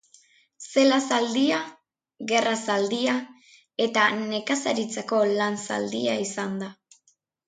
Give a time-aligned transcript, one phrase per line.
[0.75, 1.57] Zela zaldia,
[2.31, 3.13] gerra zaldia
[3.87, 6.71] eta nekazaritzarako lan zaldia izan da.